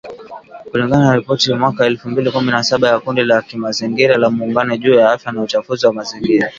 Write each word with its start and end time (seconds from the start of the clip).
Kulingana 0.71 1.05
na 1.07 1.15
ripoti 1.15 1.51
ya 1.51 1.57
mwaka 1.57 1.85
elfu 1.85 2.09
mbili 2.09 2.31
kumi 2.31 2.51
na 2.51 2.63
saba 2.63 2.87
ya 2.87 2.99
kundi 2.99 3.23
la 3.23 3.41
kimazingira 3.41 4.17
la 4.17 4.29
Muungano 4.29 4.77
juu 4.77 4.93
ya 4.93 5.11
Afya 5.11 5.31
na 5.31 5.41
Uchafuzi 5.41 5.85
wa 5.85 5.93
mazingira 5.93 6.49